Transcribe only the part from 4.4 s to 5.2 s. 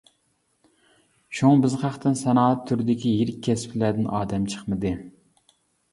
چىقمىدى.